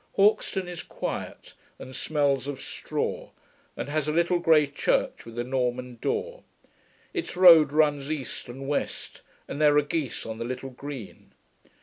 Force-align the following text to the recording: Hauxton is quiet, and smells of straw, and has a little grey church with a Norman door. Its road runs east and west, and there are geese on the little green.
Hauxton 0.15 0.67
is 0.67 0.81
quiet, 0.81 1.53
and 1.77 1.95
smells 1.95 2.47
of 2.47 2.59
straw, 2.59 3.29
and 3.77 3.87
has 3.87 4.07
a 4.07 4.11
little 4.11 4.39
grey 4.39 4.65
church 4.65 5.27
with 5.27 5.37
a 5.37 5.43
Norman 5.43 5.99
door. 6.01 6.43
Its 7.13 7.37
road 7.37 7.71
runs 7.71 8.11
east 8.11 8.49
and 8.49 8.67
west, 8.67 9.21
and 9.47 9.61
there 9.61 9.77
are 9.77 9.83
geese 9.83 10.25
on 10.25 10.39
the 10.39 10.43
little 10.43 10.71
green. 10.71 11.33